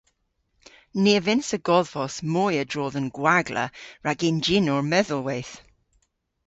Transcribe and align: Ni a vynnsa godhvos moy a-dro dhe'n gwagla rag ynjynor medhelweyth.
Ni 1.01 1.11
a 1.19 1.21
vynnsa 1.25 1.57
godhvos 1.67 2.15
moy 2.33 2.53
a-dro 2.63 2.85
dhe'n 2.93 3.09
gwagla 3.17 3.65
rag 4.05 4.19
ynjynor 4.29 4.83
medhelweyth. 4.91 5.53